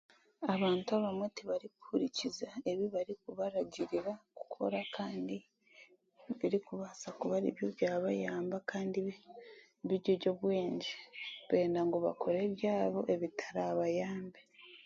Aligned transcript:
Abaantu 0.53 0.89
abamwe 0.97 1.27
tibarikuhuuriikiza 1.37 2.47
ebi 2.71 2.85
barikubaragirira 2.95 4.13
kukora 4.37 4.79
kandi 4.95 5.37
ebirikubaasa 6.31 7.07
kuba 7.19 7.33
aribyo 7.39 7.65
by'abayamba 7.75 8.57
kandi 8.71 8.97
biri 9.87 10.09
eby'obwengye 10.15 10.93
benda 11.49 11.79
ngu 11.85 11.97
bakore 12.05 12.37
ebyabo 12.47 12.99
ebitarabayambe. 13.13 14.41